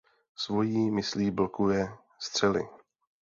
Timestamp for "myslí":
0.91-1.31